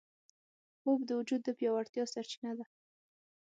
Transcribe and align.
خوب 0.79 0.99
د 1.07 1.11
وجود 1.19 1.41
د 1.45 1.49
پیاوړتیا 1.57 2.03
سرچینه 2.13 2.51
ده 2.59 2.65